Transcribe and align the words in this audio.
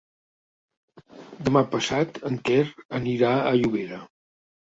Demà 1.49 1.61
passat 1.75 2.17
en 2.31 2.41
Quer 2.49 2.63
anirà 3.01 3.31
a 3.43 3.55
Llobera. 3.61 4.01